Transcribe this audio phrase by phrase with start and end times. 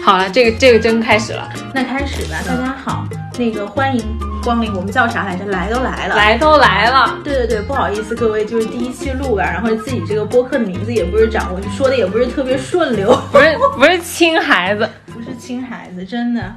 [0.00, 2.38] 好了，这个这个真开始了，那开始吧。
[2.46, 3.06] 大家好，
[3.38, 4.04] 那个欢迎
[4.42, 5.44] 光临，我们叫啥来着？
[5.46, 7.18] 来都来了，来都来了。
[7.22, 16.54] 对对对，不好意思各位，就是第一期录吧，然后自己这个播客的名字也不是掌握，说的也不是特别顺溜，不是不是亲孩子，不是亲孩子，真的。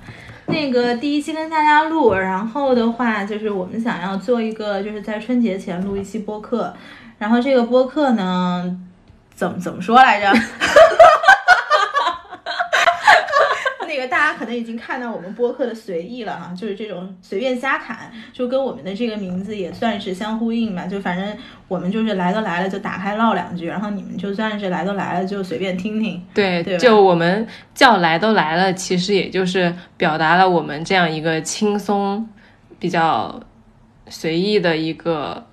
[0.48, 6.74] 那个第一期跟大家录，然后的话就是我们想要做一个，就是在春节前录一期播客，
[7.18, 8.76] 然后这个播客呢，
[9.36, 10.32] 怎么怎么说来着？
[13.96, 20.86] 那个大家可能已经看到我们播客的随意了哈，就是这种随便瞎侃，就跟我们的这个名字也算是相呼应吧。
[20.86, 21.38] 就反正
[21.70, 26.22] 我们就是来都来了，就打开唠两句，然后你们就算是来都来了，就随便听听。
[26.34, 32.28] 对，对就我们叫来都来了，其实也就是表达了我们这样一个轻松、
[32.78, 33.40] 比较
[34.10, 35.46] 随意的一个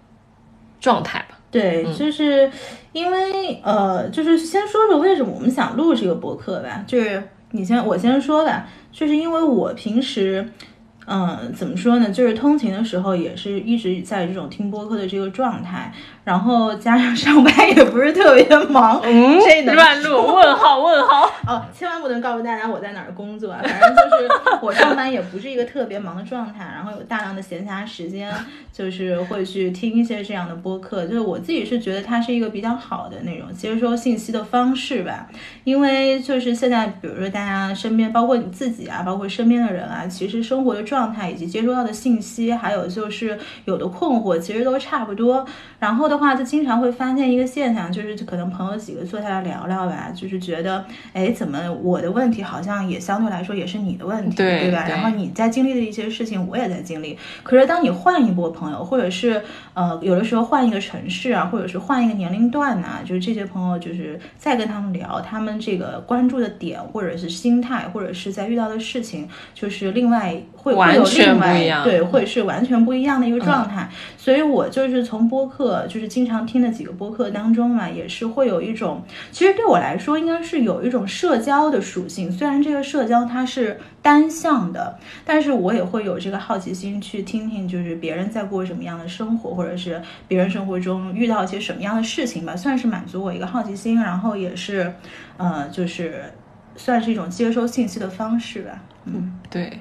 [0.80, 1.38] 状态吧。
[1.52, 2.50] 对，嗯就是
[2.91, 6.83] 因为呃，就是先说说为什么我们想录这个播客吧。
[6.88, 7.22] 就是
[7.52, 10.47] 你先，我先说吧，就是因为我平时。
[11.05, 12.09] 嗯，怎么说呢？
[12.12, 15.92] 就是通勤的时候也是一直在这种听播客的这个状态，
[16.25, 20.27] 然后加上上班也不是特别忙，嗯这能乱录？
[20.34, 21.28] 问号问号。
[21.47, 23.61] 哦，千万不能告诉大家我在哪儿工作啊！
[23.62, 24.28] 反正就是
[24.62, 28.33] 我上班也不是一个特别忙的状态，然后有大量的闲暇时间，
[28.73, 31.05] 就是会去听一些这样的播客。
[31.06, 35.27] 就是我自己是觉得它是一个比较好的那种接收信息的方式吧，
[35.65, 45.45] 因为就是现在，比如说大家身边，包括你自己啊，包括身边的人啊，其实生活的状态以及接收到的信息，还有就是有的困惑，其实都差不多。
[45.81, 54.34] 然后的话，就经常会发现一个现象，就是可能朋友几个坐下来聊聊吧，就是觉得，哎，怎么我的问题好像也相对来说也是你的问题，吧？
[54.36, 57.19] 对对然后你在经历的一些事情，我也在经历。
[57.42, 59.42] 可是当你换一波朋友，或者是
[59.74, 73.88] 呃，有的时候换一个城市啊，或者是换一个年龄段呐、就是这些朋友，就是再跟他们聊，他们这个关注的点，或者是心态，或者是在遇到的事情，就是另外会会有完全另外不一样对，会是完全不一样的一个状态。
[74.16, 82.30] 所以我就是从播客，就是经常听的几个播客当中嘛，也是会有一种，其实对我来说应该是有一种社交的属性。
[82.30, 94.94] 虽然这个社交它是单向的，但是我也会有这个好奇心去听听，就是别人在过什么样的生活，或者是别人生活中遇到一些什么样的事情吧，算是满足我一个好奇心，然后也是，
[95.36, 96.24] 呃，就是
[96.76, 98.82] 算是一种接收信息的方式吧。
[99.04, 99.80] 嗯，对，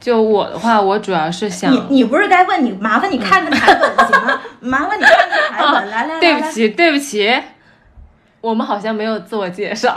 [0.00, 4.40] 就我的话，我主要是想，你你不是该问你，麻烦你看看台本行吗？
[4.60, 7.42] 麻烦你看看台本，来来来，来对不起，对不起，
[8.40, 9.96] 我们好像没有自我介绍。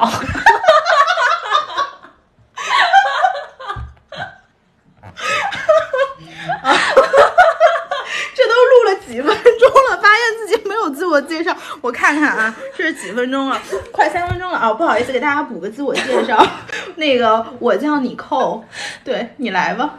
[8.34, 11.56] 这都录了几分钟了，发现自己没有自我介绍。
[11.81, 13.59] 我看看啊，这是几分钟了？
[13.92, 14.72] 快三分钟了啊！
[14.74, 16.46] 不好意思，给大家补个自我介绍。
[16.96, 18.64] 那个，我叫你寇，
[19.03, 19.96] 对你来吧。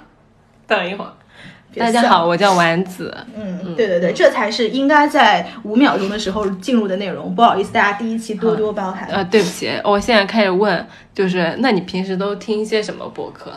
[0.66, 1.12] 等一会儿，
[1.76, 3.12] 大家好，我叫丸子。
[3.34, 7.34] 嗯，对对对，这才是应该在五秒钟的时候进入的内容。
[7.34, 9.08] 不好意思，大家第一期多多包涵。
[9.10, 13.52] 呃，对不起，我现在开始问，就是那你平时都听一些什么播客？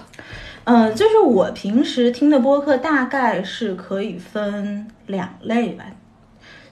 [0.64, 5.84] 嗯，就是我平时听的播客大概是可以分两类吧，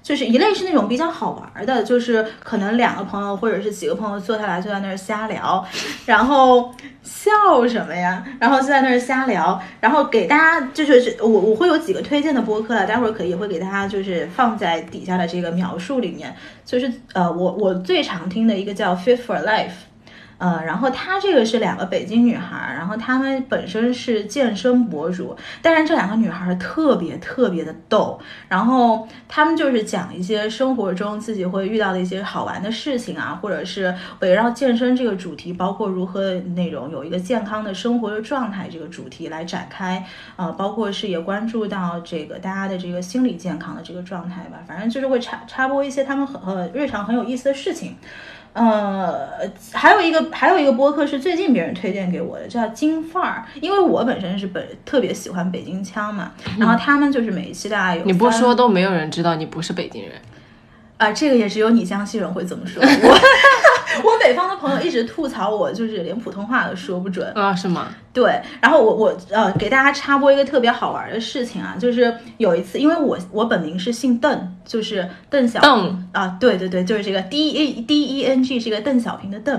[0.04, 5.66] 就是一类是那种比较好玩的，就是可能两个朋友或者是几个朋友坐下来就在那儿瞎聊，
[6.06, 6.72] 然后
[7.02, 7.32] 笑
[7.68, 8.24] 什么呀？
[8.38, 19.72] 然后就在那儿瞎聊，然后给大家就是我我会有几个推荐的播客啊，待会儿可以会给大家就是放在底下的这个描述里面，就是呃我我最常听的一个叫 Fit for Life。
[20.44, 40.06] 呃，然后她这个是两个北京女孩，然后她们本身是健身博主，但是这两个女孩特别特别的逗，然后她们就是讲一些生活中自己会遇到的一些好玩的事情啊，或者是围绕健身这个主题，包括如何那种有一个健康的生活的状态这个主题来展开，
[40.36, 47.96] 呃，包括是也关注到这个大家的这个心理健康的这个状态吧，反正就是会插插播一些他们很呃日常很有意思的事情。
[48.54, 49.28] 呃，
[49.72, 53.44] 还有一个还有一个播客是最近别人推荐给我的，叫京范儿。
[53.60, 60.12] 因为我本身是本特别喜欢北京腔嘛，然后他们就是每一期大家有你不说都没有人知道你不是北京人。
[60.98, 62.82] 啊、这个也只有你江西人会这么说。
[62.86, 63.20] 我
[64.12, 67.30] 我北方的朋友一直吐槽我，就是连普通话都说不准。
[67.34, 67.88] 啊，是吗？
[68.14, 79.54] 对，然后我我呃给大家插播一个特别好玩的事情啊，就是有一次，因为我我本名是姓邓，就是邓小邓平啊，对对对，就是这个 D E D E N G 是一个邓小平的邓，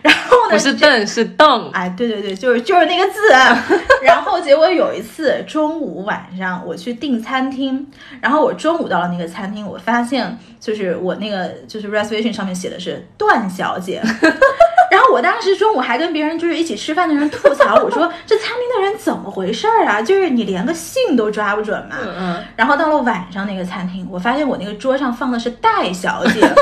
[0.00, 1.70] 然后呢不是邓，是邓。
[1.72, 3.32] 哎，对对对，就是就是那个字。
[3.32, 3.64] 啊
[4.00, 7.84] 然后结果有一次中午晚上我去订餐厅，
[8.20, 14.00] 然后我中午到了那个餐厅，我发现就是我那个就是 reservation 上面写的是段小姐，
[14.90, 20.00] 然后我当时中午还跟别人就是一起吃饭的人吐槽，我说 这餐厅的人怎么回事儿啊？
[20.02, 21.96] 就是你连个姓都抓不准嘛。
[22.02, 26.58] 嗯嗯，然后到了晚上那个餐厅，我发现我那个桌上放的是戴小姐， 然后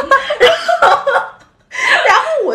[0.82, 1.15] 然后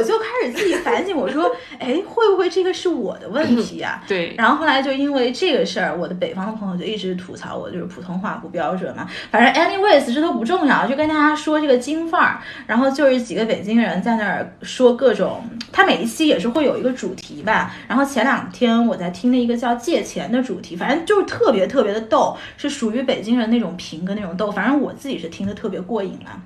[0.02, 9.08] 我就开始自己反省，我说，哎，会不会这个是我的问题呀、 对，然后后来就因为这个事儿，我的北方的朋友就一直吐槽我，就是普通话不标准嘛。
[9.30, 12.40] 反正 anyways 这都不重要，就跟大家说这个京范儿。
[12.66, 17.72] 然后就是几个北京人在那儿说各种，他每一期也是会有一个主题吧。
[17.88, 24.52] 然后前两天我在听了一个叫借钱的主题，反正就是特别特别的逗，是属于北京人那种贫跟那种逗。
[24.52, 26.42] 反正我自己是听得特别过瘾了。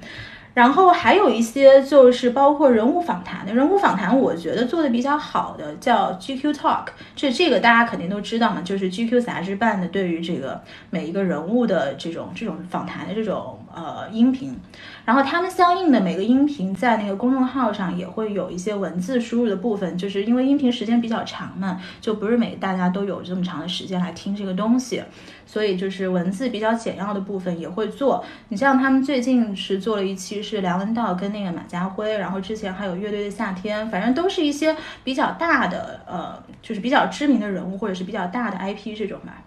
[0.56, 6.86] 然后还有一些就是包括人物访谈的，人物访谈我觉得做的比较好的叫 GQ Talk，
[7.16, 14.58] 这这个大家肯定都知道嘛，就是 GQ 杂志办的对于这个每一个人物的这种这种访谈的这种呃音频，
[15.04, 25.04] 然后他们相应的每个音频在那个公众号上也会有一些文字输入的部分，就是因为音频时间比较长嘛，就不是每大家都有这么长的时间来听这个东西。
[25.48, 28.26] 所以就是文字比较简要的部分也会做。
[28.50, 39.44] 你像他们最近是做了一期是梁文道跟那个马家辉，然后之前还有乐队的夏天，反正都是一些比较大的呃，就是比较知名的人物或者是比较大的 IP 这种吧。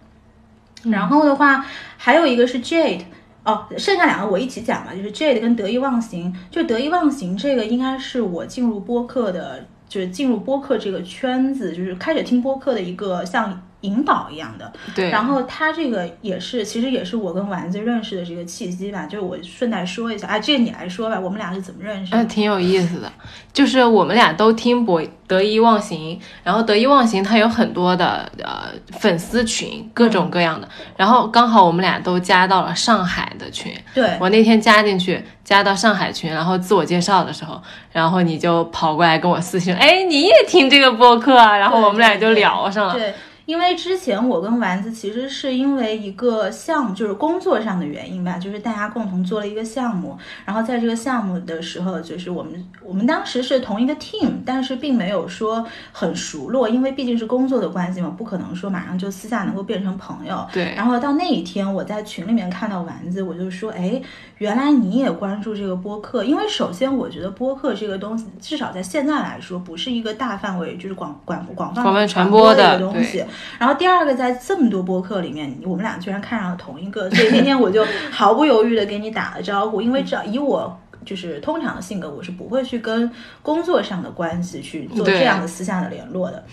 [0.85, 1.67] 然后的话，
[1.97, 3.03] 还有一个是 Jade。
[3.45, 6.35] 哦，剩下两个我一起讲吧，就是 Jade 跟得意忘形。
[6.51, 14.73] 就得意忘形这个应该是我进入播客的，就是进入播客这个圈子，就是开始听播客的一个像引导一样的。
[14.95, 19.07] 对，然后他这个也是，其实也是我跟丸子认识的这个契机吧。
[19.07, 22.19] 就是我顺带说一下，啊，这个你来说吧，我们俩是怎么认识的？
[22.19, 23.13] 嗯，挺有意思的，
[23.53, 37.61] 就是我们俩都听博得意忘形，然后得意忘形它有很多的呃粉丝群，各种各样的，然后刚好我们俩都加到了上海的群，对，我那天加进去，加到上海群，然后自我介绍的时候，
[37.93, 41.57] 然后你就跑过来跟我私信，哎，你也听这个播客啊？
[41.57, 42.95] 然后我们俩就聊上了。
[42.95, 43.15] 对，
[43.49, 60.47] 因为之前我跟丸子其实是因为一个项目，就是工作上的原因吧，就是大家共同做了一个项目，然后在这个项目的时候，就是我们我们当时是同一个 team，但是并没有说很熟络，因为毕竟是工作的关系嘛，不可能说马上就私下能够变成朋友。
[60.53, 63.99] 对，然后到那一天，我在群里面看到丸子，我就说，哎，
[64.37, 66.23] 原来你也关注这个播客。
[66.23, 73.25] 因为首先，我觉得播客这个东西，至少在现在来说，不是一个大范围，就是广广广泛广泛传播播的一个东西。
[73.59, 80.79] 然后第二个，在这么多播客里面，我们俩居然看上了同一个，所以那天我就毫不犹豫的给你打了招呼，因为只要以我。
[81.05, 86.45] 就是通常的性格，我是不会去跟工作上的关系去做这样的私下的联络的。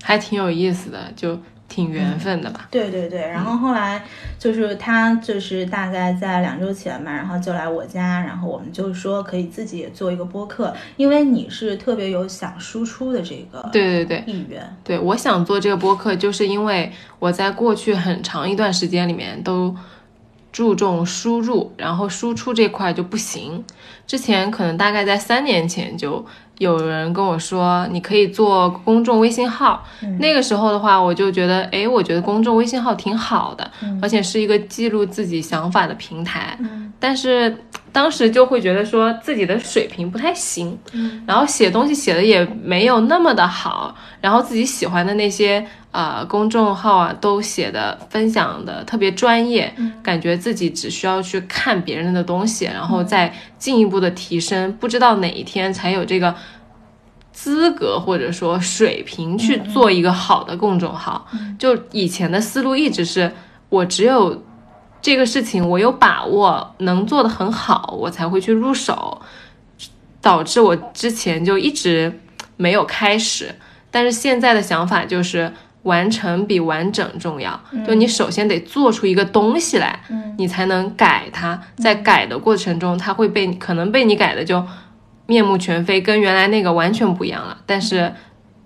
[0.00, 1.36] 还挺有意思的，就
[1.72, 2.68] 挺缘分的吧。
[2.70, 4.04] 对对对，然后后来
[4.38, 14.76] 就是他就是大概在两周前吧，然后就来我家，然后我们就说可以自己也做一个播客，因为你是特别有想输出的这个对对对意愿。
[14.84, 19.74] 对，我想做这个播客，就是因为我在过去很长一段时间里面都
[20.52, 23.64] 注重输入，然后输出这块就不行。
[24.06, 26.26] 之前可能大概在三年前就
[26.62, 29.84] 有人跟我说，你可以做公众微信号。
[30.20, 33.68] 那个时候的话，我就觉得，哎，我觉得公众微信号挺好的，
[34.00, 36.56] 而且是一个记录自己想法的平台。
[37.00, 37.56] 但是
[37.92, 40.78] 当时就会觉得说自己的水平不太行，
[41.26, 56.34] 然后写东西写的也没有那么的好，然后自己喜欢的那些呃公众号啊都写的分享的特别专业，感觉自己只需要去看别人的东西，然后再进一步的提升，不知道哪一天才有这个。
[57.34, 61.26] 资格或者说水平去做一个好的公众号，
[61.58, 63.32] 就以前的思路一直是
[63.70, 64.44] 我只有
[65.02, 69.20] 这个事情我有把握能做得很好，我才会去入手，
[70.20, 72.20] 导致我之前就一直
[72.56, 73.52] 没有开始。
[73.90, 80.00] 但是现在的想法就是完成比完整重要，就你首先得做出一个东西来，
[80.38, 84.64] 你才能改它，在改的过程中，它会被可能被你改的就
[85.26, 88.14] 面目全非，跟原来那个完全不一样了，但是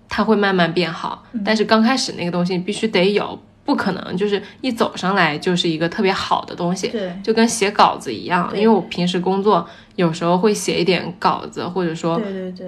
[0.07, 1.23] 它会慢慢变好。
[1.43, 3.41] 但是刚开始那个东西必须得有。
[3.67, 8.49] 不可能，就是一走上来就是一个特别好的东西，对，就跟写稿子一样。
[8.55, 12.19] 因为我平时工作有时候会写一点稿子，或者说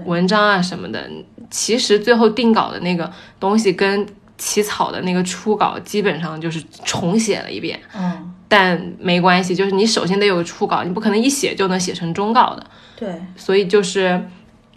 [0.06, 1.10] 文章啊什么的。
[1.50, 4.06] 其实最后定稿的那个东西跟
[4.38, 7.80] 起草的那个初稿基本上就是重写了一遍。
[7.96, 12.66] 嗯，但没关系，就是你首先得有个初稿，你不可能一写就能写成终稿的。
[12.98, 14.22] 对，所以就是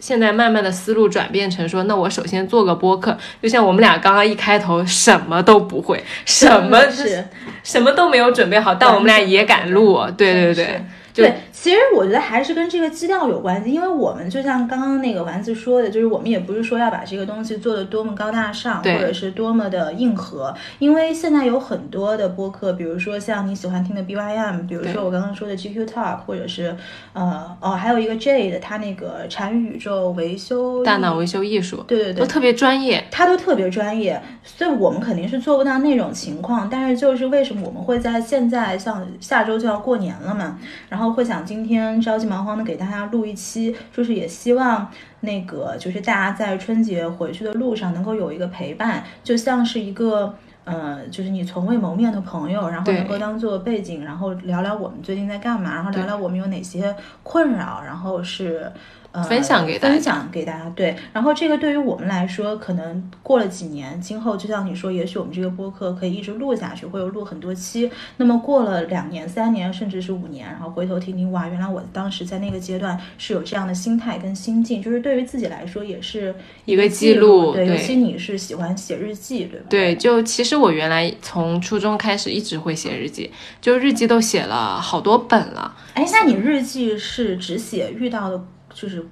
[0.05, 7.25] 现在慢慢的思路转变成说，那我首先做个播客，就像我们俩刚刚一开头什么都不会，什么是。
[7.63, 10.83] 什么都没有准备好，但我们俩也敢录，对对对。
[11.13, 26.75] 就对，其实我觉得还是跟这个基调有关系，因为我们就像刚刚那个丸子说的，就是我们也不是说要把这个东西做的多么高大上，或者是多么的硬核，因为现在有很多的播客，比如说像你喜欢听的 BYM，比如说我刚刚说的 GQ Talk，或者是
[27.13, 33.05] 呃哦，还有一个 Jade，他那个禅宇宙维修大脑维修艺术，对对对都特别专业。
[33.11, 36.67] 他都特别专业，所以我们肯定是做不到那种情况。
[36.69, 40.57] 但是就是为什么我们会在现在像下周就要过年了嘛，
[40.89, 44.89] 然后会想今天着急忙慌的给大家录一期，就是也希望
[45.21, 50.35] 那个就是大家在春节回去的路上能够有一个陪伴，就像是一个。
[50.65, 58.71] 呃，就是你从未谋面的朋友，然后能够当做背景，然后聊聊我们最近在干嘛，然后聊聊我们有哪些困扰，然后是
[59.11, 60.69] 呃分享给大家分享给大家。
[60.75, 67.91] 对，然后这个对于我们来说，可能过了几年，今后就像你说，也许我们这个播客可以一直录下去，会有录很多期。
[68.17, 76.33] 那么过了两年、三年，甚至是五年，然后回头听听，哇，原来我当时在那个阶段是有这样的心态跟心境，就是对于自己来说也是
[76.65, 79.65] 一个记记录对，对尤其你是喜欢写日记，对吧？
[79.69, 83.31] 对，就其实我原来从初中开始一直会写日记，
[83.61, 85.75] 就日记都写了好多本了。
[85.93, 89.05] 哎，那你日记是只写遇到的，就是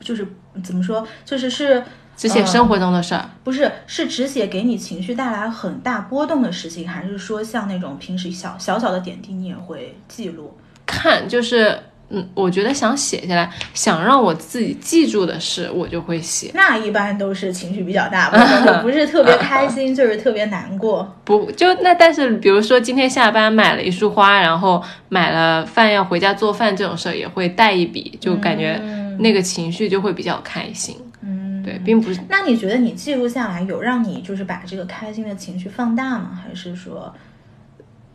[0.00, 0.26] 就是
[0.62, 1.82] 怎么说，就是是
[2.16, 10.56] 只写生活中的事儿，不是是只写给你情绪带来很大波动的事情，还是说像那种平时小小小的点滴你也会记录？
[10.86, 11.78] 看就是。
[12.10, 16.50] 嗯，我觉得想写下来，想让我自己记住的事，我就会写。
[16.54, 21.14] 那一般都是情绪比较大波动的，不是特别开心，就是特别难过。
[21.24, 21.94] 不就那？
[21.94, 28.80] 但是比如说今天下班买了一束花，然后买了饭要回家做饭这种事儿，也会带一笔，就感觉
[29.18, 30.96] 那个情绪就会比较开心。
[31.20, 36.40] 嗯，对，并不是那你觉得你记录下来有让你就是把这个开心的情绪放大吗？
[36.42, 37.12] 还是说？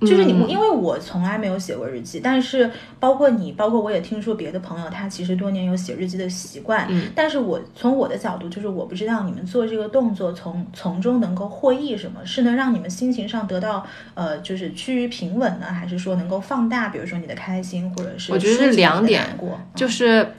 [0.06, 2.70] 就是你，因为我从来没有写过日记，但是
[3.00, 6.86] 包括你，包括我也听说别的朋友，他其实多年有写日记的习惯。
[6.90, 20.34] 嗯，但是我从我的角度，就是我不知道你们做这个动作从从中能够获益什么，是能让你们心情上得到呃，就是趋于平稳呢，还是说能够放大，比如说你的开心，或者是我觉得是两点过，就是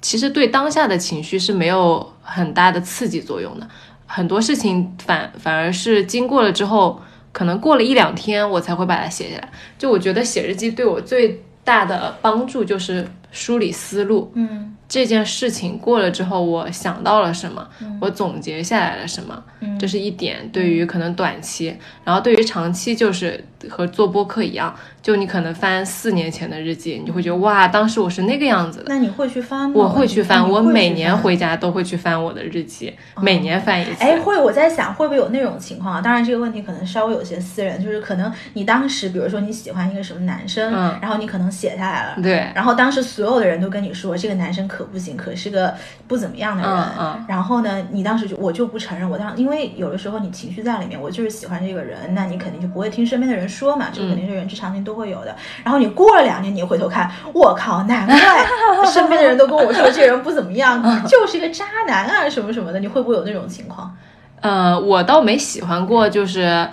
[0.00, 3.68] 其实对当下的情绪是没有很大的刺激作用的，
[4.06, 7.00] 很多事情反反而是经过了之后。
[7.36, 9.48] 可能过了一两天，我才会把它写下来。
[9.76, 14.32] 就我觉得写日记对我最大的帮助就是梳理思路。
[14.34, 17.68] 嗯，这件事情过了之后，我想到了什么，
[18.00, 19.44] 我总结下来了什么，
[19.78, 20.48] 这是一点。
[20.50, 24.74] 对于可能短期，然后对于长期，就是和做播客一样，
[25.06, 28.86] 就你可能翻四年前的日记，你就会觉得哇，当时我是那个样子的。
[28.88, 29.72] 那你会去翻吗？
[29.72, 34.02] 我会去翻，我每年回家都会去翻我的日记，每年翻一次。
[34.02, 36.00] 哎，会，我在想会不会有那种情况啊？
[36.00, 45.72] 当然，这个问题可能稍微有些私人，就是可能你当时，比如说你喜欢一个什么男生，嗯然后你可能写下来了，对，然后当时所有的人都跟你说这个男生可不行，可是个
[46.08, 46.72] 不怎么样的人。
[46.72, 55.36] 嗯嗯然后呢，你当时就我就不承认，我当因为有的时候你情绪在里面，我就是喜欢这个人，那你肯定就不会听身边的人说嘛，这肯定是人之常情都会有的。
[55.62, 58.16] 然后你过了两年，你回头看，我靠，难怪
[58.90, 63.94] 身边的人都跟我说这人不怎么样， 就是个渣男啊什么什么的，你会不会有那种情况？
[64.40, 66.68] 呃，我倒没喜欢过，就是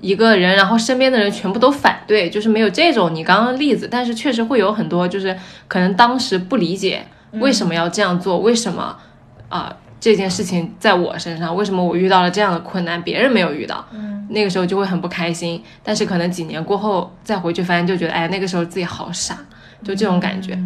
[0.00, 8.96] 一个人，然后身边的人全部都反对，就是没有这种你刚刚的例子，但是确实会有很多，就是可能当时不理解为什么要这样做，为什么
[9.48, 9.72] 啊、
[10.04, 15.64] 这件事情在我身上，为什么我遇到了这样的困难，别人没有遇到，嗯，那个时候就会很不开心。
[15.82, 19.34] 但是可能几年过后再回去翻，就觉得哎，那个时候自己好傻，
[19.82, 20.58] 就这种感觉。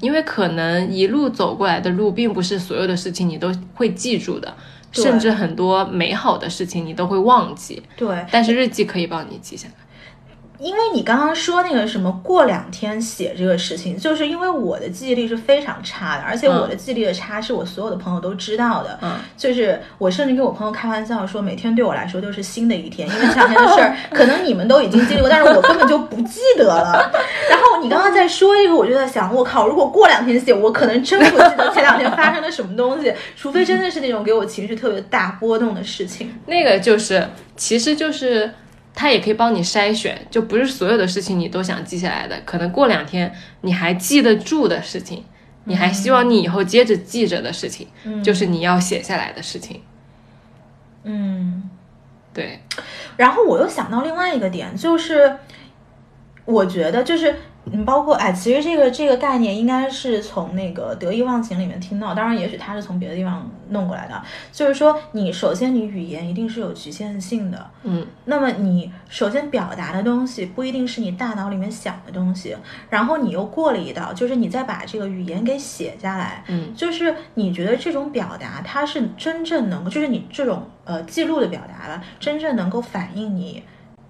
[0.00, 4.54] 因为可能一路走过来的路，并不是所有的事情你都会记住的，
[4.92, 7.82] 甚至很多美好的事情你都会忘记。
[7.98, 9.74] 对，但是日记可以帮你记下来。
[10.58, 18.98] 因为你刚刚说那个什么过两天写这个事情，就是因为我的记忆力是非常差的，而且我的记忆力的差是我所有的朋友都知道的。
[19.02, 27.10] 嗯，就是我甚至跟我朋友开玩笑说，每天对我来说都是新的一天，因为前两天的事儿 可能你们都已经经历过，但是我根本就不记得了。
[27.50, 36.34] 然后你刚刚在说这个，我就在想，我靠，如果过两天写，我可能真不记得前两天发生了什么东西， 除非真的是那种给我情绪特别大波动的事情。
[36.46, 38.50] 那个就是，其实就是
[38.96, 45.22] 它也可以帮你筛选，就不是所有的事情你都想记下来的，可能过两天你还记得住的事情，
[45.64, 47.86] 你还希望你以后接着记着的事情，
[48.24, 49.82] 就是你要写下来的事情。
[51.04, 51.70] 嗯。
[52.32, 52.60] 对，
[53.16, 55.38] 然后我又想到另外一个点，就是
[56.44, 57.34] 我觉得就是，
[57.72, 64.22] 嗯，包括哎，其实这个这个概念应该是从那个得意忘形里面听到，当然也许他是从别的地方弄过来的。
[64.52, 72.56] 就是说，你首先你语言一定是有局限性的，嗯，那么你首先表达的东西不一定是你大脑里面想的东西，
[72.88, 83.64] 然后你又过了一道，就是你再把这个语言给写下来，嗯，就是你觉得这种表达它是真正能够，就是你这种呃记录的表达吧，真正能够反映你。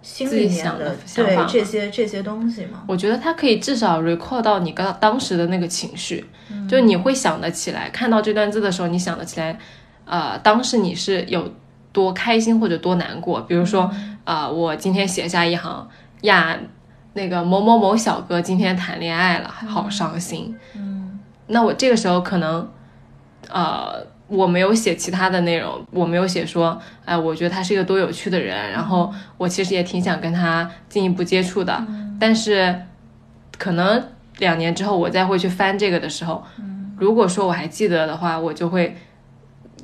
[0.07, 2.85] 心里面的对这些这些东西吗？
[2.87, 6.25] 我觉得它可以至少 recall 到你刚当时的那个情绪，
[6.69, 9.59] 就你会想得起来，看到这段字的时候，你想得起来，
[10.05, 11.53] 呃，当时你是有
[11.93, 13.41] 多开心或者多难过。
[13.41, 13.91] 比如说，
[14.23, 15.89] 呃，我今天写下一行
[16.21, 16.57] 呀，
[17.15, 20.57] 那个某某某小哥今天谈恋爱了，好伤心。
[20.77, 22.71] 嗯，那我这个时候可能，
[23.51, 24.07] 呃。
[24.28, 31.87] 我没有写其他的内容，我没有写说，哎，我觉得他是一个多有趣的人，然后我其实也挺想跟他进一步接触的。
[32.18, 32.75] 但是，
[33.56, 34.02] 可能
[34.38, 36.42] 两年之后我再会去翻这个的时候，
[36.99, 38.97] 如果说我还记得的话，我就会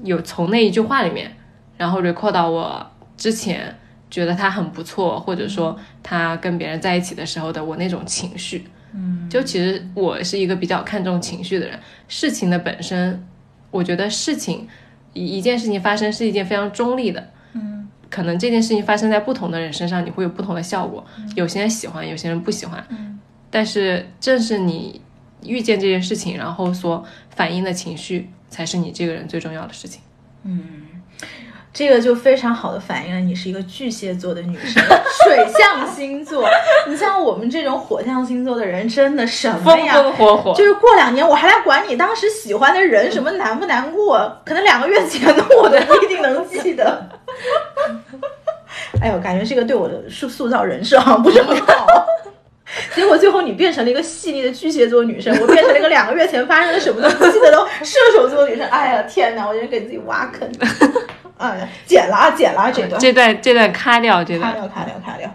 [0.02, 1.37] 有从那一句话里面，
[1.76, 2.84] 然后 record 到我
[3.16, 3.78] 之前
[4.11, 8.66] 觉得他很不错，或者说他跟别人在一起的时候的我那种情绪。
[8.92, 13.25] 嗯，就其实我是一个比较看重情绪的人，事情的本身。
[13.73, 14.69] 我觉得事情
[15.12, 21.05] 一一件事情发生是一件非常中立的，嗯，可能这件事情发生在不同的人身上，你会有不同的效果。
[21.35, 23.19] 有些人喜欢，有些人不喜欢，嗯，
[23.50, 25.00] 但是正是你
[25.43, 30.00] 遇见这件事情，然后所反映的情绪，才是你这个人最重要的事情。
[30.45, 30.62] 嗯。
[31.75, 34.83] 这个就非常好的反映了你是一个巨蟹座的女生，
[35.25, 36.47] 水象星座。
[36.87, 39.95] 你像我们这种火象星座的人，真的什么呀？
[39.95, 40.55] 风风火火。
[40.55, 44.31] 就是过两年我还来管你当时喜欢的人什么难不难过？
[44.45, 47.09] 可能两个月前的我都不一定能记得。
[49.00, 52.07] 哎呦，感觉这个对我的塑塑造人设好像不是很好。
[52.95, 58.67] 结果最后你变成了一个细腻的巨蟹座女生， 我变成了一个两个月前发生了什么都不记得的射手座女生。
[58.69, 59.47] 哎呀，天哪！
[59.49, 60.47] 我就给自己挖坑。
[61.38, 65.28] 哎，剪了啊，剪了啊，这段这段这段咔掉，这段咔掉，咔掉。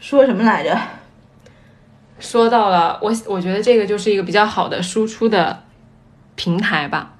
[0.00, 0.78] 说什么来着？
[2.18, 5.62] 说到了我，我觉得这个就是一个比较好的输出的
[6.34, 7.14] 平台吧。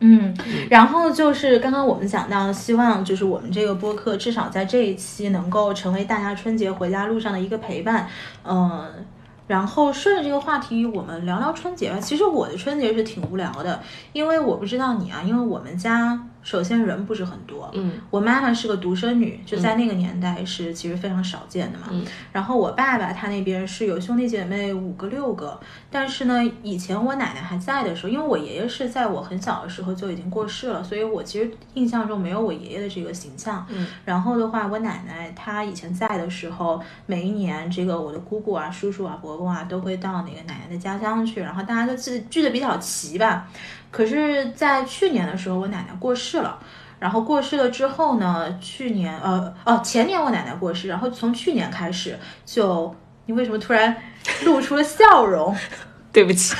[0.00, 0.36] 嗯，
[0.70, 8.08] 然后就是刚刚我们讲到，希望就是我们这个播客至少在这一期能够成为大家春节回家路上的一个陪伴。
[8.44, 9.06] 嗯，
[9.46, 11.98] 然后顺着这个话题，我们聊聊春节吧。
[11.98, 13.80] 其实我的春节是挺无聊的，
[14.12, 16.20] 因为我不知道你啊，因为我们家。
[16.42, 21.88] 首先人不是很多，嗯，我妈妈是个独生女，就在那个年代是其实非常少见的嘛。
[22.32, 25.58] 然后我爸爸他那边是有兄弟姐妹五个六个，
[25.90, 33.66] 但是呢，以前我奶奶还在的时候，因为我爷爷是在我很小的时候就已经过世了，所以我其实印象中没有我爷爷的这个形象。
[33.68, 43.46] 嗯，然后的话，我奶奶她以前在的时候，每一年这个我的姑姑啊、叔叔啊、伯伯啊都会到那个奶奶的家乡去，然后大家就聚聚的比较齐吧。
[43.90, 46.58] 可是，在去年的时候，我奶奶过世了。
[47.00, 52.92] 然后过世了之后呢，去年呃哦前年我奶奶过世，然后从去年开始就，
[53.26, 53.96] 你为什么突然
[54.44, 55.54] 露出了笑容？
[56.12, 56.56] 对不起，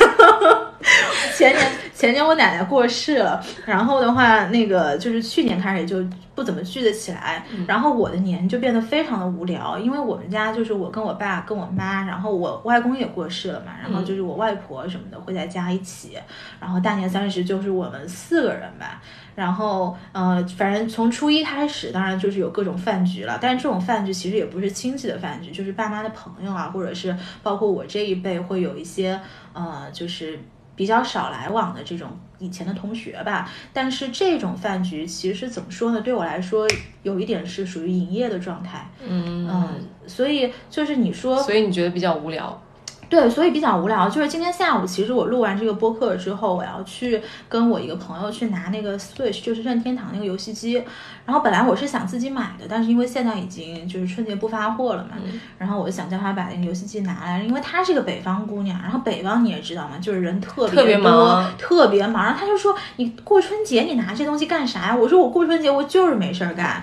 [1.36, 16.16] 前年前年我奶奶过世了，然后的话，那个就是去年开始就不怎么聚得起来，然后我的年就变得非常的无聊，因为我们家就是我跟我爸跟我妈，然后我外公也过世了嘛，然后就是我外婆什么的会在家一起，
[16.60, 19.02] 然后大年三十就是我们四个人吧。
[19.34, 23.38] 然后，呃，反正从初一开始，当然就是有各种饭局了。
[23.40, 29.20] 但是这种饭局其实也不是亲戚的饭局，就是爸妈的朋友啊，或者是包括我这一辈会有一些，
[29.52, 30.40] 呃，就是
[30.78, 33.50] 比较少来往的这种以前的同学吧。
[33.72, 36.00] 但是这种饭局其实怎么说呢？
[36.00, 36.68] 对我来说，
[37.02, 38.88] 有一点是属于营业的状态。
[39.04, 39.68] 嗯嗯，
[40.06, 42.62] 所以就是你说，所以你觉得比较无聊。
[43.08, 44.08] 对，所以比较无聊。
[44.08, 50.82] 就是今天下午，其实我录完这个播客之后，我要去跟我一个朋友去拿那个 Switch，就是任天堂那个游戏机。
[51.24, 55.10] 然后本来我是想自己买的，但是因为现在已经就是春节不发货了嘛，
[55.58, 62.24] 然后我就想叫他把那个游戏机拿来，因为她是个北方姑娘，然后北方你也知道嘛，就是人特别多，特别忙。
[62.24, 66.82] 然后他就说：“你过春节你拿这东西干啥呀？”我说：“我过春节我就是没事儿干。”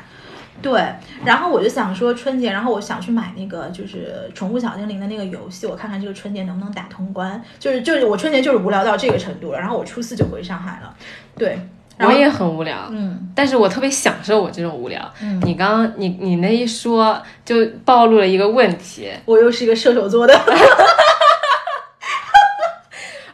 [0.61, 0.81] 对，
[1.23, 7.39] 然后我就想说春节，然后我想去买那个就是宠物小精灵的那个游戏，我看看这个春节能不能打通关。
[7.59, 10.95] 就是就是我春节就是无聊到这个程度了，然后我初四就回上海了。
[11.37, 11.59] 对，
[11.99, 15.13] 我也很无聊，嗯，但是我特别享受我这种无聊。
[15.21, 20.33] 嗯，你刚刚你你那一说就暴露了一个问题，我又是一个射手座的。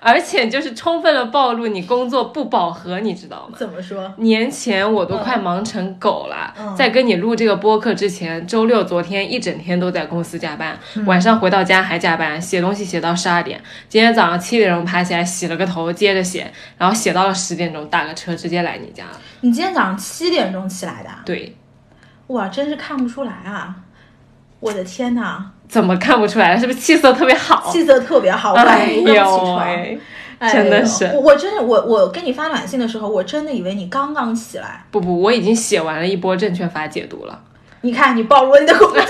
[0.03, 3.55] 而且就是充分的暴露你工作不饱和，你知道吗？
[3.55, 4.11] 怎么说？
[4.17, 13.61] 年前我都快忙成狗了，嗯在跟你录这个播客之前，周六昨天一整天都在公司加班，嗯晚上回到家还加班，写东西写到十二点。
[13.87, 19.19] 今天早上七点钟爬起来洗了个头，接着写，然后写到了十点钟，打个车直接来你家了。
[19.41, 21.21] 你今天早上七点钟起来的啊？
[21.23, 21.55] 对，
[22.27, 23.75] 哇，真是看不出来啊！
[24.59, 26.59] 我的天哪，怎么看不出来？
[26.59, 27.71] 是不是气色特别好？
[27.71, 29.57] 气色特别好，我哎还没有
[30.51, 34.83] 真的是呦我我真的我我跟你发短信的时候，我真的以为你刚刚起来。
[34.91, 37.41] 不不，我已经写完了一波证券法解读了。
[37.81, 38.99] 你看，你暴露了你的工作。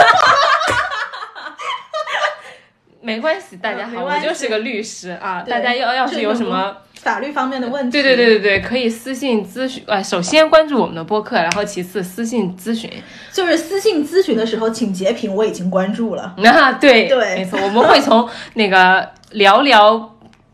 [3.01, 5.41] 没关系，大家好，我就是个律师啊。
[5.41, 9.83] 大家要要是有什么，法律方面的问题，对对对对对，可以私信咨询。
[9.87, 12.89] 呃，首先关注我们的播客，然后其次私信咨询。
[13.31, 16.35] 就是私信咨询的时候，请截屏，我已经关注了。
[16.45, 19.01] 啊，对对没错，我们会从那个
[19.33, 20.03] 寥寥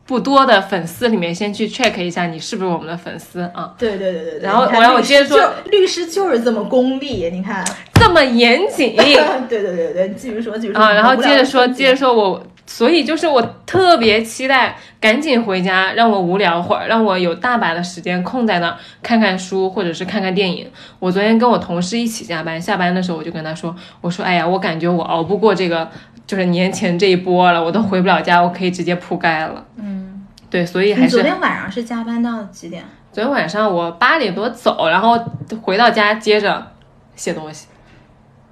[0.05, 3.73] 不多的粉丝里面先去 check 一下你是不是我们的粉丝啊。
[3.77, 4.39] 对对对对对。
[4.41, 7.65] 然后我让我接着说就律师就是这么功利，你看。
[7.99, 8.95] 这么严谨
[9.49, 10.81] 对对对对，你继续说，继续说。
[10.81, 20.69] 啊，然后接着说，接着说我，所以就是我特别期待赶紧回家，让我无聊会儿，让我有大把的时间空在那儿看看书或者是看看电影。
[20.99, 25.89] 我昨天跟我同事一起加班，下班的时候我就跟他说，我说，哎呀，我感觉我熬不过这个
[26.27, 29.65] 就是年前这一波了，我都回不了家，我可以直接铺盖了。
[29.77, 32.83] 嗯，对，所以还是你昨天晚上是加班到几点？
[33.13, 35.17] 昨天晚上我八点多走，然后
[35.61, 36.71] 回到家接着
[37.15, 37.67] 写东西。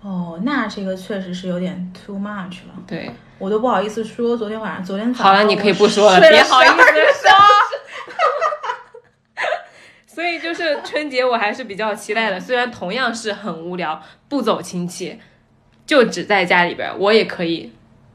[0.02, 4.36] 哦，那这个确实是有点 too much 了，对，我都不好意思说。
[4.38, 7.32] 昨天晚上，昨天早好了，你可以不说了，我睡12别好意思说。
[10.08, 15.20] 所以就是春节我还是比较期待的，虽然同样是很无聊，不走亲戚，
[15.86, 17.74] 就只在家里边，我也可以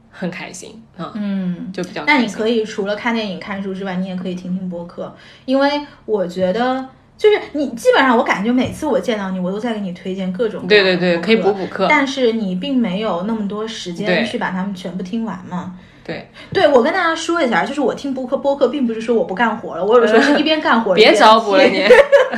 [0.09, 1.71] 很开心啊，嗯。
[1.71, 2.27] 就比较那你。
[2.27, 6.89] 可以除了看电影、看书之外，你也可以听听播客，因为我觉得
[7.21, 11.85] 就是你基本上，我感觉每次我见到你，我都在给你推荐各种各对对对，可以补补课。
[11.87, 15.75] 但是你并没有那么多时间去把它们全部听完嘛。
[16.03, 21.85] 对，对，我跟大家说一下，就是我听播客，播客并不是说我不干活了，我有时候是一边干活一边别找补了你。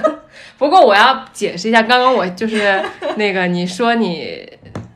[0.60, 2.84] 不过我要解释一下，刚刚我就是
[3.16, 4.46] 那个你说你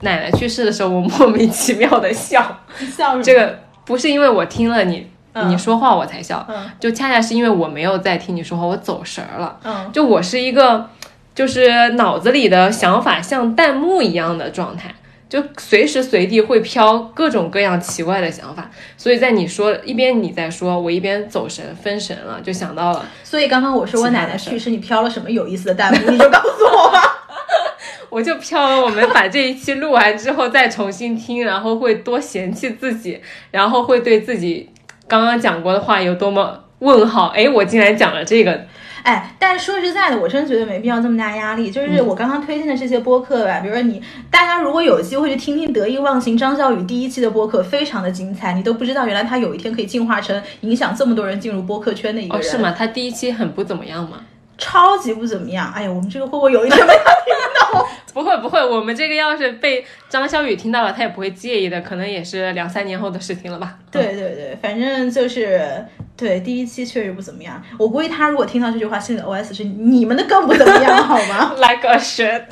[0.02, 2.60] 奶奶去世的时候，我莫名其妙的笑，
[2.93, 5.08] 笑什么这个不是因为我听了你
[5.43, 9.58] 嗯你说话我才笑，嗯就恰恰是因为我没有在听你说话，我走神儿了。
[9.63, 10.89] 嗯就我是一个，
[11.36, 14.93] 就是脑子里的想法像弹幕一样的状态，
[15.30, 18.69] 就随时随地会飘各种各样奇怪的想法。
[18.97, 27.02] 所以在你说一边你在说，我一边走神分神了，就想到了，所以刚刚我说我奶奶去世，你飘了什么有意思的弹幕，你就告诉我吧。
[28.10, 28.82] 我就飘了。
[28.82, 33.21] 我们把这一期录完之后再重新听，然后会多嫌弃自己，
[33.52, 34.69] 然后会对自己
[35.08, 37.28] 刚刚讲过的话有多么问号。
[37.28, 38.65] 哎，我竟然讲了这个。
[39.04, 41.72] 哎，但是说实在的，我真觉得没必要这么大压力。
[41.72, 52.76] 就是我刚刚推荐的这些播客吧，比如说你，大家如果有机会去听听得意忘形张小雨第一期的播客，非常的精彩，你都不知道原来他有一天可以进化成影响这么多人进入播客圈的一个哦，人，是吗？
[52.78, 54.17] 他第一期很不怎么样吗？
[54.58, 55.72] 超级不怎么样。
[55.74, 57.88] 哎呀，我们这个会不会有一天被他听到？
[58.17, 63.77] 不会不会，我们这个要是被张小雨听到了，他也不会介意的，可能也是两三年后的事情了吧。
[63.91, 65.86] 对对对，反正就是
[66.17, 67.62] 对第一期确实不怎么样。
[67.77, 72.43] 我估计他如果听到这句话，心里的 OS 是你们的更不怎么样，好吗？，like a shit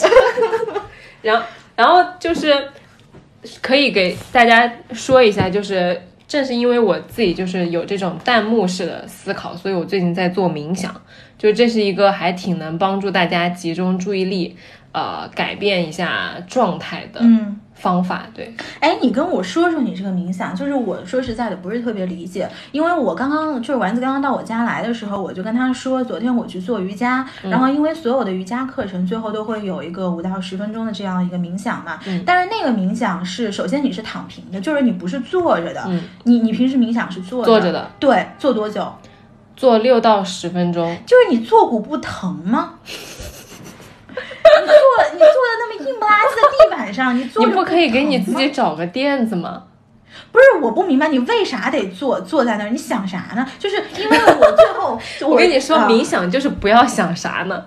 [1.24, 1.44] 然后
[1.76, 2.54] 然后就是
[3.60, 10.94] 可以给大家说一下，就是正是因为我自己就是有这种弹幕式的思考，所以我最近在做冥想，
[11.40, 14.56] 就这是一个还挺能帮助大家集中注意力，
[14.96, 17.60] 呃，改变一下状态的嗯。
[17.76, 18.24] 方法。
[18.34, 38.90] 对，哎，你跟我说说你这个冥想，就是我说实在的不是特别理解，因为我刚刚就是丸子刚刚到我家来的时候，我就跟他说，昨天我去做瑜伽，然后因为所有的瑜伽课程最后都会有一个五到十分钟的这样一个冥想嘛，但是那个冥想是首先你是躺平的，就是你不是坐着的，嗯你你平时冥想是坐着坐着的，对，坐多久？
[39.58, 40.98] 做六到十分钟。
[41.06, 42.74] 就是你坐骨不疼吗？
[45.12, 49.64] 你坐你坐的那么硬不拉几的地板上，你坐着你不可以给你自己找个垫子吗？
[50.32, 52.70] 不是，我不明白你为啥得坐坐在那儿？
[52.70, 53.46] 你想啥呢？
[53.60, 57.66] 就是因为我最后 我跟你说，啊冥想就是不要想啥呢。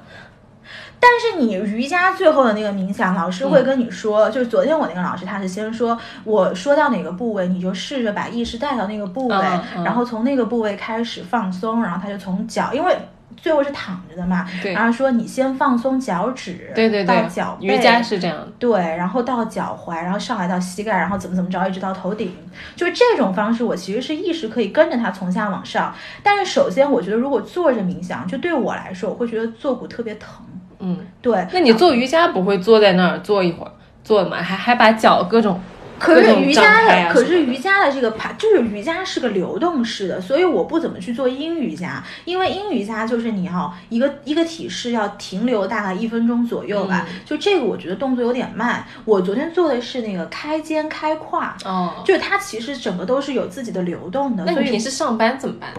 [1.01, 12.97] 但是你瑜伽最后的那个冥想，老师嗯会跟你说，就是昨天我那个老师他是先说，我说到哪个部位，你就试着把意识带到那个部位，嗯嗯然后从那个部位开始放松，然后他就从脚，因为
[13.37, 18.49] 最后是躺着的嘛，然后说你先放松脚趾，对对对到脚，背，瑜伽是这样的。
[18.59, 22.33] 对，然后到脚踝，然后上来到膝盖，然后怎么怎么着，一直到头顶，
[22.75, 25.95] 就是这种方式，我其实是意识可以跟着它从下往上。
[26.23, 30.45] 但是首先，我觉得如果坐着冥想，就对我来说，我会觉得坐骨特别疼。
[30.81, 33.73] 嗯，对，那你做瑜伽不会坐在那儿坐一会儿，
[34.05, 34.37] 坐吗？
[34.43, 35.61] 还还把脚各种
[35.99, 48.85] 可是瑜伽的，可是瑜伽的这个排，就是瑜伽是个流动式的，所以我不怎么去做阴瑜伽，因为阴瑜伽就是你要一个一个体式要停留大概一分钟左右吧，嗯就这个我觉得动作有点慢。
[49.05, 52.03] 我昨天做的是那个开肩开胯，哦。
[52.05, 55.71] 就是它其实整个都是有自己的流动的，那你平时上班怎么办？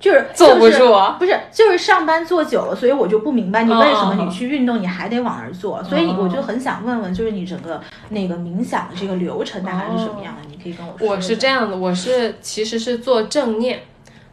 [0.00, 1.16] 就是坐不就是住啊。
[1.18, 10.48] 不是就是上班坐久了，所以我就不明白你为什么你去运动你还得往那儿坐，所以哦我就很想问问，就是你整个那个冥想的这个流程大概是什么样的？
[10.48, 11.06] 你可以跟我说。
[11.06, 13.80] 我是这样的，我是其实是做正念，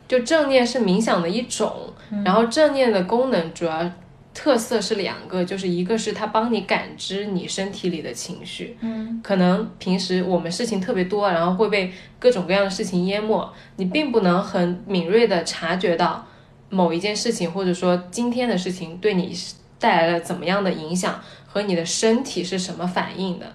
[0.08, 3.80] 就正念是冥想的一种，然后正念的功能主要
[4.40, 16.24] 特色是两个，就是一个是它帮你感知你身体里的情绪，嗯可能平时我们事情特别多，然后会被各种各样的事情淹没，你并不能很敏锐的察觉到
[16.70, 19.36] 某一件事情，或者说今天的事情对你
[19.80, 23.52] 带来了怎么样的影响，和你的身体是什么反应的。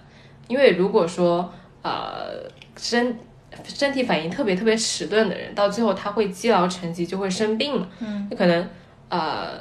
[0.49, 1.49] 因为如果说
[1.81, 2.43] 呃
[2.75, 3.17] 身
[3.63, 7.87] 身体反应特别特别迟钝的人，到最后他会积劳成疾，就会生病了。
[7.99, 8.67] 嗯，就可能
[9.07, 9.59] 呃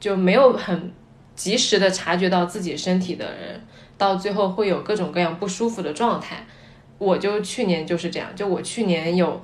[0.00, 0.92] 就没有很
[1.34, 3.60] 及时的察觉到自己身体的人，
[3.96, 6.46] 到最后会有各种各样不舒服的状态。
[6.98, 9.40] 我就去年就是这样，就我去年有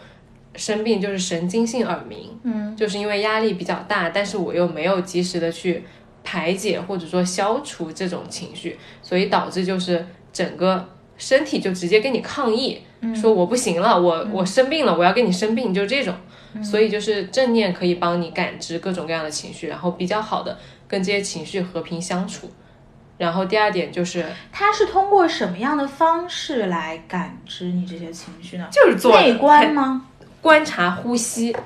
[0.56, 5.84] 生病，就是神经性耳鸣，嗯就是因为压力比较大，但是我又没有及时的去
[6.24, 12.80] 排解或者说消除这种情绪，所以导致就是整个身体就直接跟你抗议，
[13.14, 16.14] 说我不行了，我我生病了，我要跟你生病，就是这种。
[16.62, 22.48] 所以就是正念可以帮你感知各种各样的情绪，然后比较好的跟这些情绪和平相处。
[23.18, 28.68] 然后第二点就是它是通过什么样的方式来感知你这些情绪呢？
[28.70, 30.06] 就是做内观吗？
[30.40, 31.56] 观察呼吸，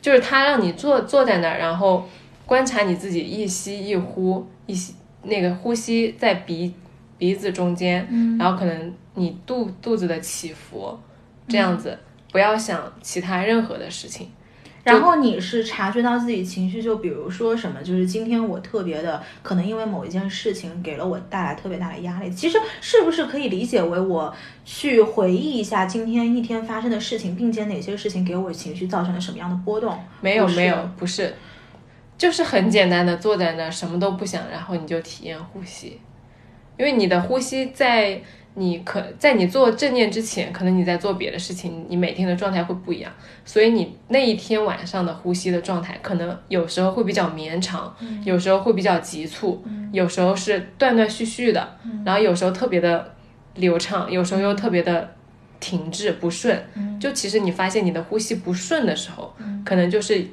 [0.00, 2.08] 就是他让你坐坐在那儿，然后
[2.46, 4.94] 观察你自己一吸一呼，一吸
[5.24, 6.72] 那个呼吸在鼻
[7.18, 8.06] 鼻子中间，
[8.38, 10.98] 然后可能你肚肚子的起伏，
[11.48, 11.98] 这样子，
[12.32, 14.28] 不要想其他任何的事情。
[14.82, 22.30] 然后你是察觉到自己情绪，就比如说什么，就是今天我特别的，可能因为某一件事情给了我带来特别大的压力。
[22.30, 29.98] 其实是不是可以理解为我去回忆一下今天一天发生的事情，并且哪些事情给我情绪造成了什么样的波动？
[30.20, 31.34] 没有没有，不是，
[32.18, 35.98] 就是很简单的坐在那儿什么都不想，然后你就体验呼吸，
[36.78, 38.20] 因为你的呼吸在
[38.56, 43.12] 你可在你做正念之前，可能你在做别的事情，你每天的状态会不一样，
[43.44, 53.12] 所以你那一天晚上的呼吸的状态，可能有时候会比较绵长，有时候会比较急促，有时候是断断续续的，然后有时候特别的
[53.56, 55.12] 流畅，有时候又特别的
[55.58, 56.62] 停滞不顺。
[57.00, 59.34] 就其实你发现你的呼吸不顺的时候，
[59.64, 60.24] 可能就是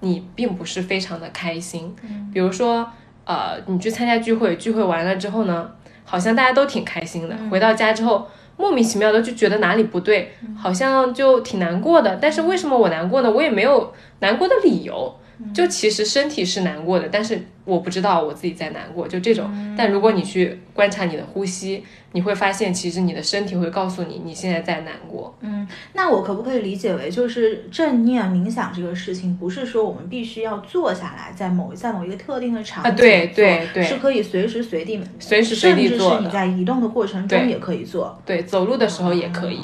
[0.00, 1.94] 你并不是非常的开心。
[2.32, 2.90] 比如说，
[3.24, 5.70] 呃，你去参加聚会，聚会完了之后呢，
[6.10, 8.28] 好像大家都挺开心的，回到家之后。
[8.56, 12.18] 莫名其妙的就觉得哪里不对，好像就挺难过的。
[12.20, 13.30] 但是为什么我难过呢？
[13.30, 15.16] 我也没有难过的理由。
[15.54, 19.50] 就其实身体是难过的，但是我不知道我自己在难过，就这种。
[19.76, 25.36] 但如果你去观察你的呼吸，你会发现其实你的身体会告诉你你现在在难过。
[25.40, 38.20] 嗯，那我可不可以理解为，就是正念冥想这个事情，不是说我们必须要坐下来，在某在某一个特定的场景啊对对对是可以随时随地、随时随地甚至是你在移动的过程中也可以做。
[38.26, 39.60] 对，走路的时候也可以，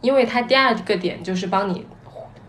[0.00, 1.84] 因为它第二个点就是帮你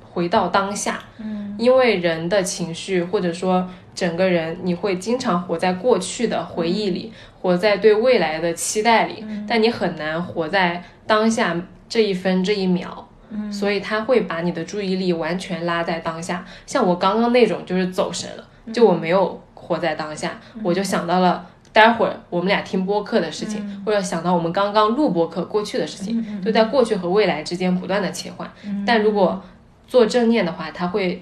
[0.03, 0.99] 回到当下。
[1.17, 11.55] 嗯，因为人的情绪或者说整个人，你会经常活在过去的回忆里，活在对未来的期待里，但你很难活在当下
[11.87, 13.07] 这一分这一秒。
[13.31, 16.45] 嗯所以他会把你的注意力完全拉在当下。
[16.65, 21.47] 像我刚刚那种就是走神了，就我没有活在当下，我就想到了。
[21.73, 28.49] 待会儿我们俩听播客的事情，或者想到我们刚刚录播客过去的事情，就在过去和未来之间不断的切换。
[28.85, 29.43] 但如果
[29.85, 31.21] 做正念的话，它会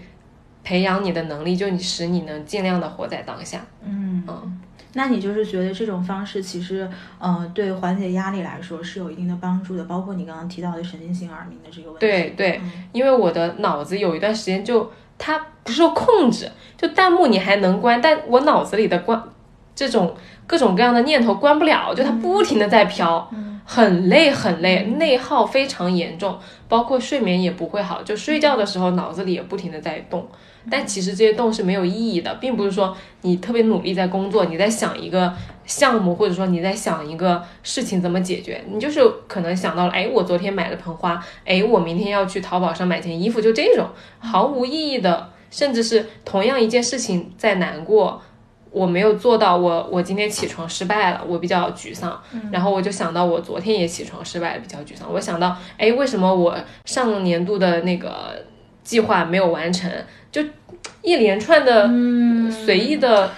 [0.63, 3.59] 培养你的能力，就你使你能尽量的活在当下。
[3.85, 4.61] 嗯嗯，
[4.93, 11.99] 那你就是觉得这种方式其实，呃，对缓解压力来说是有一定的帮助的，包括你刚刚提到的神经性耳鸣的这个问题。
[11.99, 19.21] 对对，因为我的脑子有一段时间就它不受控制，就弹幕你还能关，但我脑子里的关
[19.75, 20.15] 这种
[20.47, 23.29] 各种各样的念头关不了，就它不停的在飘，
[23.65, 26.37] 很累很累，内耗非常严重，
[26.69, 30.25] 包括睡眠也不会好，就睡觉的时候脑子里也不停的在动。
[30.69, 35.33] 但其实这些动是没有意义的，并不是说你特别努力在工作，你在想一个
[35.65, 43.87] 项目，或者说你在想一个事情怎么解决，你就是可能想到了，哎，我昨天买了盆花，哎，我明天要去淘宝上买件衣服，就这种
[44.19, 48.21] 毫无意义的，甚至是同样一件事情在难过，
[48.71, 52.19] 我没有做到，我我今天起床失败了，我比较沮丧，
[52.51, 58.43] 然后我就想到我昨天也起床失败了，比较沮丧，我想到，哎，为什么我上年度的那个
[58.83, 59.91] 计划没有完成？
[60.31, 60.41] 就
[61.01, 61.87] 一连串的
[62.51, 63.31] 随意的。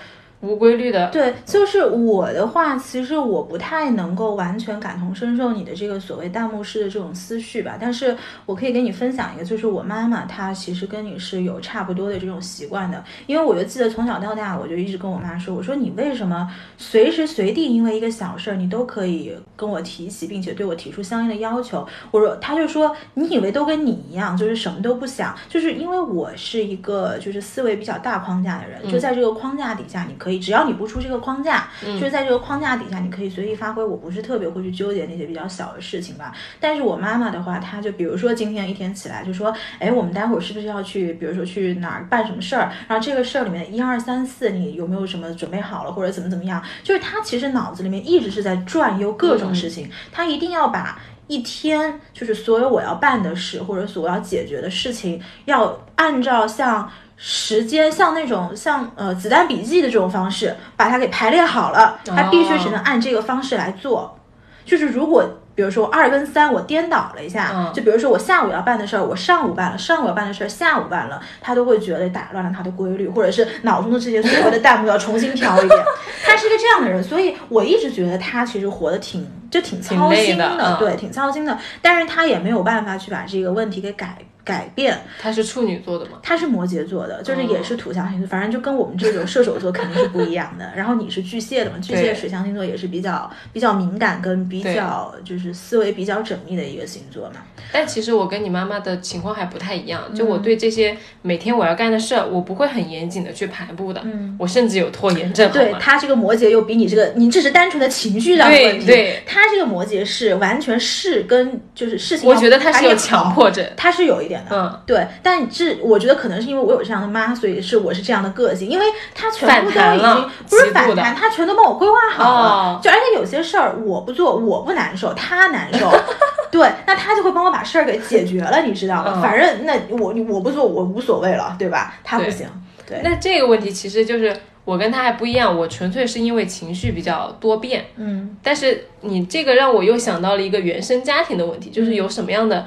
[0.46, 7.78] 无规律的，对，就是我的话，其实我不太能够完全感同身受你的这个所谓弹幕式的这种思绪吧。
[7.82, 13.04] 但是我可以跟你分享一个，就是我妈妈她其实跟你是有差不多的这种习惯的。
[13.26, 21.88] 因为我就记得从小到大，我就一直跟我妈说，我说你为什么随时随地因为一个小事儿你都可以跟我提起，并且对我提出相应的要求？
[22.12, 30.35] 我说，她就说你以为都跟你一样，就是什么都不想，就是因为我是一个就是思维比较大框架的人，就在这个框架底下，你可以。
[30.40, 33.84] 只要你不出这个框架，就是在这个框架底下，你可以随意发挥。
[33.84, 36.34] 我不是特别会去纠结那些比较小的事情吧。
[36.60, 42.72] 但是我妈妈的话，她就比如说今天一天起来就说，哎，我们待会儿是不是要去，比如说去哪儿办什么事儿？
[42.88, 46.62] 然后这个事儿里面一二三四，你有没有什么准备好了，或者怎么怎么样？
[46.84, 56.90] 就是她其实脑子里面一直是在转悠各种事情，她一定要把一天就是所有我要办的事或者所我要解决的事情，要按照像。
[57.18, 64.18] 时间像那种像呃子弹笔记的这种方式，把它给排列好了，它必须只能按这个方式来做。
[64.66, 65.24] 就是如果
[65.54, 75.84] 比如说二跟三我颠倒了一下，就比如说我下午要办的事儿，我上午办了，上午要办的事儿下午办了，他都会觉得打乱了他的规律，或者是脑中的这些所有的弹幕要重新调一遍。
[76.26, 81.58] 他是一个这样的人，所以我一直觉得他其实活得挺就挺操心的，对，挺操心的。
[81.82, 84.18] 但是他也没有办法去把这个问题给改。
[84.46, 86.20] 改变，他是处女座的吗？
[86.22, 90.72] 他是摩羯座的，就是也是土象星座，反正就跟我们这种射手座肯定是不一样的。
[90.78, 91.78] 然后你是巨蟹的嘛？
[91.82, 97.38] 巨蟹水象星座也是比较比较敏感跟比较就是思维比较缜密的一个星座嘛。
[97.72, 104.00] 但其实我跟你妈妈的情况还不太一样，就我对这些每天我要干的事儿，我不会很严谨的去排布的。
[104.06, 105.52] 嗯，我甚至有拖延症。
[105.52, 108.86] 对他这个摩羯又比你这个，你这是单纯的情绪上的问题。
[108.86, 112.30] 对，他这个摩羯是完全是跟就是事情。
[112.30, 114.35] 我觉得他是有强迫症，他是有一点。
[114.50, 125.92] 嗯，对，但是我觉得可能是因为我有这样的妈，所以是我是这样的个性，因为他全部都已经不是反弹，他全都帮我规划好了，就而且有些事儿我不做我不难受，他难受，
[126.52, 129.22] 对，那他就会帮我把事儿给解决了，你知道吗？
[129.22, 131.96] 反正那我我不做我无所谓了，对吧？
[132.04, 132.48] 他不行，
[132.88, 133.02] 对。
[133.04, 142.66] 那这个问题其实就是我跟他还不一样，我纯粹是因为情绪比较多变，嗯，但是你这个让我又想到了一个原生家庭的问题，就是有什么样的。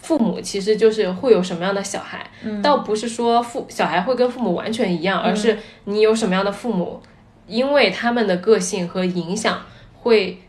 [0.00, 2.30] 父母其实就是会有什么样的小孩，
[2.62, 7.00] 倒不是说父小孩会跟父母完全一样，而是你有什么样的父母，
[7.46, 9.60] 因为他们的个性和影响，
[9.94, 10.40] 会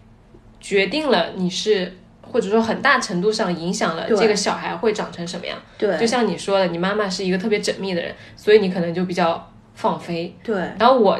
[0.60, 5.58] 决定了你是或者说很大程度上影响了这个小孩会长成什么样。
[5.78, 10.36] 对，就像你说的，你妈妈是一个特别缜密的人，所以你可能就比较放飞。
[10.44, 11.20] 对，然后我。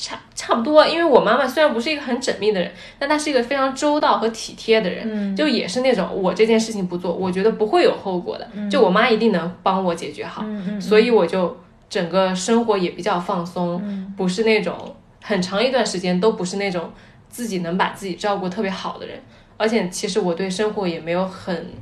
[0.00, 10.42] 差差不多，因为我妈妈虽然不是一个很缜密的人，但她是一个非常周到和体贴的人，就也是那种我这件事情不做，我觉得不会有后果的，就我妈一定能帮我解决好，
[10.80, 11.54] 所以我就
[11.90, 16.90] 整个生活也比较放松，不是那种很长一段时间都不是那种
[17.28, 19.20] 自己能把自己照顾特别好的人，
[19.58, 21.72] 而且其实我对生活也没有很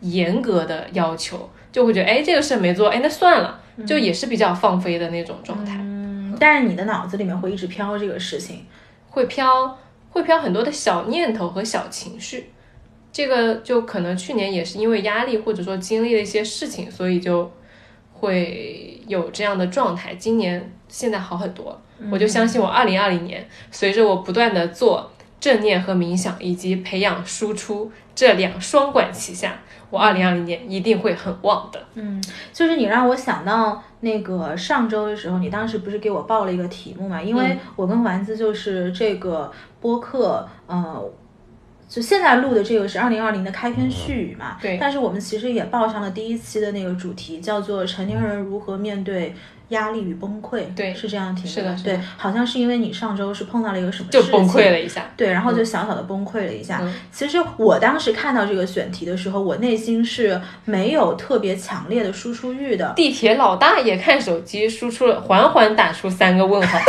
[0.00, 5.80] 严格的要求，就会觉得哎这个事没做，哎那算了，就也是比较放飞的那种状态。
[6.38, 8.66] 但是你的脑子里面会一直飘这个事情，
[9.10, 9.78] 会飘，
[10.10, 12.50] 会飘很多的小念头和小情绪。
[13.12, 17.50] 这个就可能去年也是因为压力或者说经历了一些事情，所以就
[18.12, 20.14] 会有这样的状态。
[20.16, 29.60] 今年现在好很多，我就相信我二零二零年，随着我不断的做正念和冥想，以及培养输出这两双管齐下。
[29.90, 31.80] 我二零二零年一定会很旺的。
[31.94, 32.20] 嗯，
[32.52, 37.20] 就是你让我想到那个上周的时候，你当时不是给我报了一个题目嘛？
[37.20, 41.04] 因为我跟丸子就是这个播客，呃，
[41.88, 44.58] 就现在录的这个是二零二零的开篇序语嘛。
[44.62, 44.78] 对。
[44.80, 49.34] 但是我们其实也报上了第一期的那个主题，叫做成年人如何面对。
[49.74, 50.62] 压力与崩溃。
[50.74, 51.76] 对，是这样提示的。
[51.76, 51.90] 是的。
[51.96, 54.08] 对，好像是因为你上周是碰到了一个什么。
[54.10, 55.10] 就崩溃了一下。
[55.16, 56.80] 对，然后就小小的崩溃了一下。
[57.12, 62.92] 其实我当时看到这个选题的时候，我内心是没有特别强烈的输出欲的。
[62.96, 66.78] 地铁老大爷看手机输出了，缓缓打出三个问号。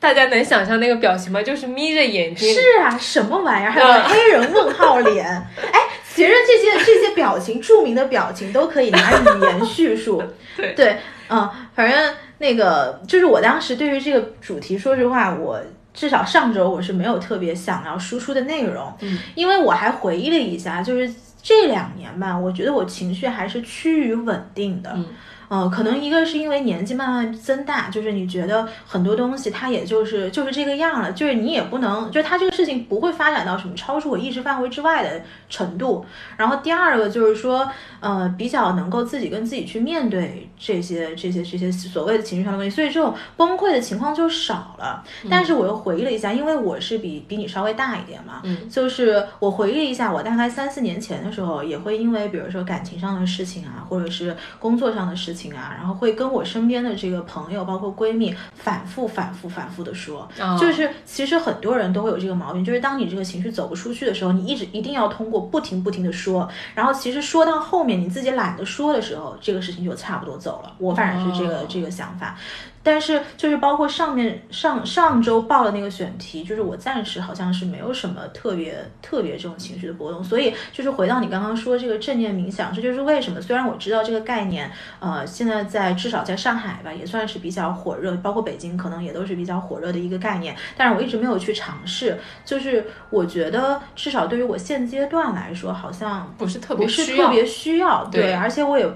[0.00, 1.40] 大家能想象那个表情吗？
[1.42, 2.52] 就是眯着眼睛。
[2.52, 3.70] 是啊，什么玩意儿？
[3.70, 5.24] 还有黑人问号脸。
[5.72, 5.80] 哎，
[6.20, 10.22] 其实这些这些表情，著名的表情都可以拿语言叙述。
[10.54, 10.98] 对对，
[11.30, 15.58] 嗯，反正那个就是我当时对于这个主题，说实话，我
[15.94, 18.92] 至少上周我是没有特别想要输出的内容。
[19.00, 21.10] 嗯，因为我还回忆了一下，就是
[21.42, 24.92] 这两年吧，我觉得我情绪还是趋于稳定的。
[24.94, 25.06] 嗯。
[25.50, 36.06] 呃，可能一个是因为年纪慢慢增大，就是你觉得很多东西它也就是就是这个样了，就是你也不能，就是它这个事情不会发展到什么超出我意识范围之外的程度。
[36.36, 45.02] 然后第二个就是说，呃，比较能够自己跟自己去面对这些这些这些所谓的情绪上的问题，所以这种崩溃的情况就少了。
[45.28, 55.39] 但是我又回忆了一下，因为我是比比你稍微大一点嘛，嗯，就是我回忆了一下，我大概三四年前的时候，也会因为比如说感情上的事情啊，或者是工作上的事情。
[55.40, 60.28] 情啊，然后会跟我身边的这个朋友，包括闺蜜，反复、反复、反复的说，
[60.58, 70.74] 就是其实很多人都会有这个毛病，就是当你这个情绪走不出去的时候，你一直一定要通过不停不停的说，然后其实说到后面你自己懒得说的时候，这个事情就差不多走了。
[70.78, 72.36] 我反正是这个这个想法。
[72.82, 98.88] 但是就是包括上面上上周报的那个选题，就是我暂时好像是没有什么特别特别这种情绪的波动，所以就是回到你刚刚说这个正念冥想，这就是为什么虽然我知道这个概念，呃，现在在至少在上海吧也算是比较火热，包括北京可能也都是比较火热的一个概念，但是我一直没有去尝试，就是我觉得至少对于我现阶段来说，好像不是特别不是特别需要，对，而且我也。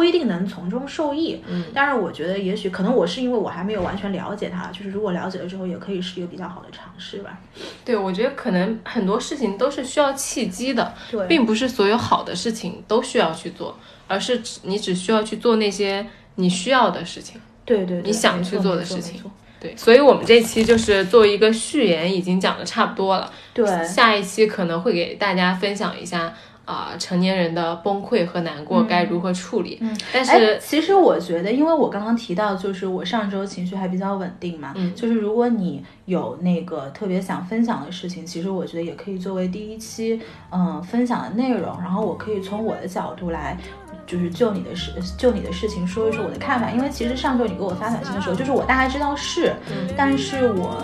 [0.00, 7.38] 不一定能从中受益，嗯，但是我觉得也许可能我是因为我还没有完全了解它，就是如果了解了之后，也可以是一个比较好的尝试吧。
[7.84, 13.78] 对，我觉得可能很多事情都是需要契机的，对，并不是所有好的事情都需要去做，
[14.08, 19.22] 而是你只需要去做那些你需要的事情，对对，你想去做的事情，
[19.60, 19.76] 对。
[19.76, 26.32] 所以我们这期就是作为一个序言，已经讲的差不多了，对，下一期可能会给大家分享一下。
[26.64, 29.78] 啊，成年人的崩溃和难过该如何处理？
[29.80, 40.20] 嗯，但是其实我觉得，因为我刚刚提到，就是我上周情绪还比较稳定嘛，嗯，就是如果你有那个特别想分享的事情，其实我觉得也可以作为第一期
[40.52, 43.58] 嗯分享的内容，然后我可以从我的角度来，
[44.06, 49.52] 就是就你的事就你的事情说一说我的看法，因为其实上周你给我发短信的时候，就是我大概知道是，
[49.96, 50.80] 但是我。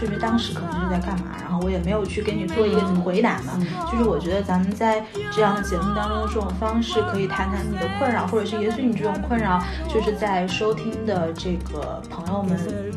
[0.00, 3.52] 就是当时可能是在干嘛，然后我也没有去给你做一个回答嘛。
[3.90, 12.56] 就是我觉得咱们在这样的节目当中这种方式，可以谈谈你的困扰，或者是也许你这种困扰，就是在收听的这个朋友们，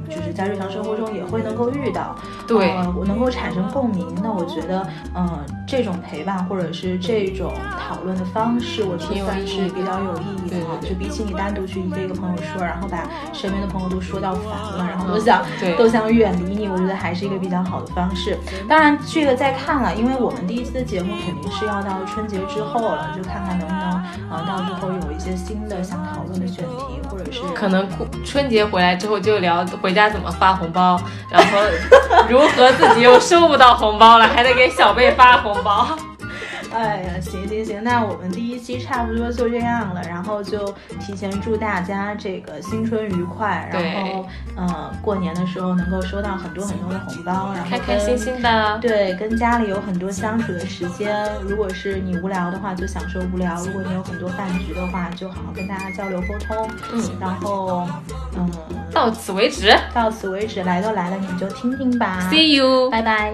[0.10, 2.16] 就是在日常生活中也会能够遇到。
[2.48, 4.08] 对，我能够产生共鸣。
[4.24, 10.58] 那我觉得，嗯，这种陪伴或者是这种讨论的方式，我觉得算是比较有意义的。
[10.88, 14.46] 就比起你单独去一个一个朋友说，然后把身边的朋友都说到烦
[14.78, 15.44] 了，然后都想
[15.78, 16.93] 都想远离你，我觉得。
[16.96, 18.38] 还是一个比较好的方式。
[18.68, 23.82] 当然，这个再看了，因为我们第一期的节目肯定是要到春节之后了，就看看能不能
[24.30, 27.88] 啊，到时候有一些新的想讨论的选题，或者是可能
[28.26, 31.60] 春节回来之后就聊回家怎么发红包，然后
[32.30, 35.88] 如何自己又收不到红包了，还得给小贝发红包。
[36.74, 44.26] 哎呀，行行行，那我们第一期差不多就这样了，然后就提前祝大家这个新春愉快，然后
[44.58, 51.30] 嗯，过年的时候能够收到很多很多的红包，然后开开心心的，对，跟家里有很多相处的时间。
[51.48, 56.70] 如果是你无聊的话，就享受无聊；如果你有很多饭局的话，就好好跟大家交流沟通。
[56.92, 57.88] 嗯，然后
[58.36, 58.50] 嗯，
[58.92, 62.28] 到此为止，到此为止，来都来了，你就听听吧。
[62.32, 63.34] See you，拜拜。